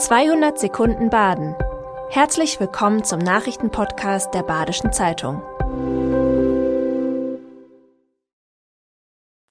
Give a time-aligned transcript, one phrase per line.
[0.00, 1.54] 200 Sekunden Baden.
[2.08, 5.42] Herzlich willkommen zum Nachrichtenpodcast der Badischen Zeitung.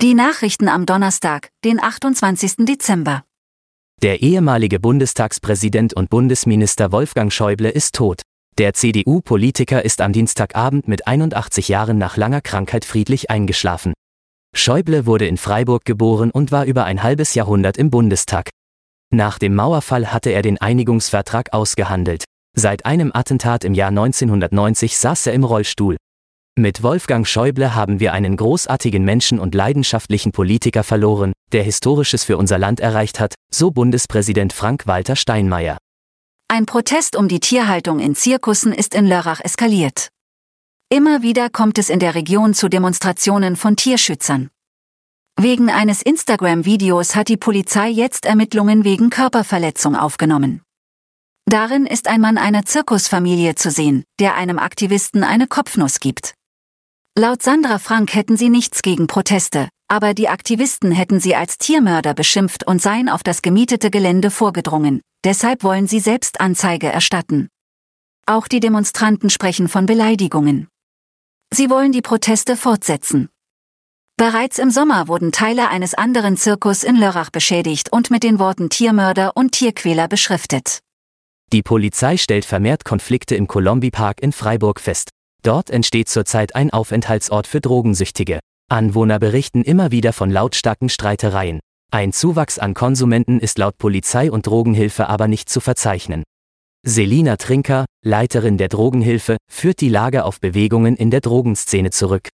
[0.00, 2.64] Die Nachrichten am Donnerstag, den 28.
[2.64, 3.22] Dezember.
[4.00, 8.22] Der ehemalige Bundestagspräsident und Bundesminister Wolfgang Schäuble ist tot.
[8.56, 13.92] Der CDU-Politiker ist am Dienstagabend mit 81 Jahren nach langer Krankheit friedlich eingeschlafen.
[14.56, 18.48] Schäuble wurde in Freiburg geboren und war über ein halbes Jahrhundert im Bundestag.
[19.12, 22.24] Nach dem Mauerfall hatte er den Einigungsvertrag ausgehandelt.
[22.56, 25.96] Seit einem Attentat im Jahr 1990 saß er im Rollstuhl.
[26.56, 32.36] Mit Wolfgang Schäuble haben wir einen großartigen Menschen und leidenschaftlichen Politiker verloren, der Historisches für
[32.36, 35.78] unser Land erreicht hat, so Bundespräsident Frank-Walter Steinmeier.
[36.48, 40.08] Ein Protest um die Tierhaltung in Zirkussen ist in Lörrach eskaliert.
[40.88, 44.50] Immer wieder kommt es in der Region zu Demonstrationen von Tierschützern.
[45.42, 50.60] Wegen eines Instagram-Videos hat die Polizei jetzt Ermittlungen wegen Körperverletzung aufgenommen.
[51.46, 56.34] Darin ist ein Mann einer Zirkusfamilie zu sehen, der einem Aktivisten eine Kopfnuss gibt.
[57.18, 62.12] Laut Sandra Frank hätten sie nichts gegen Proteste, aber die Aktivisten hätten sie als Tiermörder
[62.12, 67.48] beschimpft und seien auf das gemietete Gelände vorgedrungen, deshalb wollen sie selbst Anzeige erstatten.
[68.26, 70.68] Auch die Demonstranten sprechen von Beleidigungen.
[71.50, 73.30] Sie wollen die Proteste fortsetzen.
[74.20, 78.68] Bereits im Sommer wurden Teile eines anderen Zirkus in Lörrach beschädigt und mit den Worten
[78.68, 80.80] Tiermörder und Tierquäler beschriftet.
[81.54, 85.08] Die Polizei stellt vermehrt Konflikte im Colombi Park in Freiburg fest.
[85.42, 88.40] Dort entsteht zurzeit ein Aufenthaltsort für Drogensüchtige.
[88.68, 91.58] Anwohner berichten immer wieder von lautstarken Streitereien.
[91.90, 96.24] Ein Zuwachs an Konsumenten ist laut Polizei und Drogenhilfe aber nicht zu verzeichnen.
[96.86, 102.28] Selina Trinker, Leiterin der Drogenhilfe, führt die Lage auf Bewegungen in der Drogenszene zurück.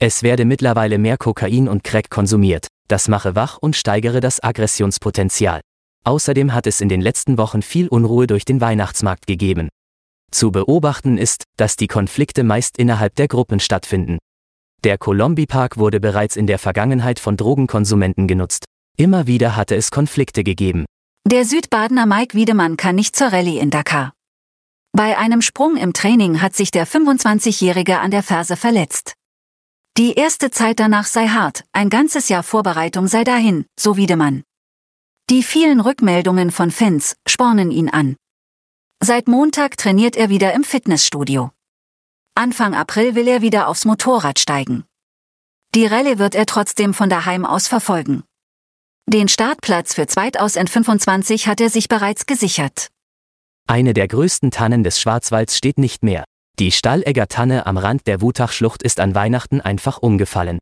[0.00, 5.60] Es werde mittlerweile mehr Kokain und Crack konsumiert, das mache wach und steigere das Aggressionspotenzial.
[6.04, 9.68] Außerdem hat es in den letzten Wochen viel Unruhe durch den Weihnachtsmarkt gegeben.
[10.30, 14.18] Zu beobachten ist, dass die Konflikte meist innerhalb der Gruppen stattfinden.
[14.84, 18.64] Der Colombi Park wurde bereits in der Vergangenheit von Drogenkonsumenten genutzt.
[18.96, 20.84] Immer wieder hatte es Konflikte gegeben.
[21.26, 24.12] Der Südbadener Mike Wiedemann kann nicht zur Rallye in Dakar.
[24.92, 29.17] Bei einem Sprung im Training hat sich der 25-Jährige an der Ferse verletzt.
[29.98, 34.44] Die erste Zeit danach sei hart, ein ganzes Jahr Vorbereitung sei dahin, so Wiedemann.
[35.28, 38.14] Die vielen Rückmeldungen von Fans spornen ihn an.
[39.02, 41.50] Seit Montag trainiert er wieder im Fitnessstudio.
[42.36, 44.84] Anfang April will er wieder aufs Motorrad steigen.
[45.74, 48.22] Die Rallye wird er trotzdem von daheim aus verfolgen.
[49.06, 52.86] Den Startplatz für 2025 hat er sich bereits gesichert.
[53.66, 56.24] Eine der größten Tannen des Schwarzwalds steht nicht mehr.
[56.58, 60.58] Die Stallegger Tanne am Rand der Wutachschlucht ist an Weihnachten einfach umgefallen.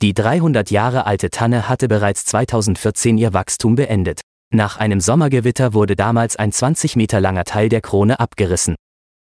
[0.00, 4.22] Die 300 Jahre alte Tanne hatte bereits 2014 ihr Wachstum beendet.
[4.50, 8.76] Nach einem Sommergewitter wurde damals ein 20 Meter langer Teil der Krone abgerissen.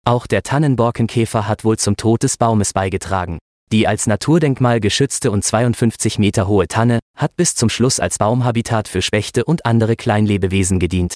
[0.06, 3.40] Auch der Tannenborkenkäfer hat wohl zum Tod des Baumes beigetragen.
[3.72, 8.88] Die als Naturdenkmal geschützte und 52 Meter hohe Tanne hat bis zum Schluss als Baumhabitat
[8.88, 11.16] für Spechte und andere Kleinlebewesen gedient.